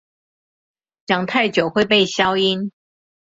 [1.05, 2.71] 講太久會被消音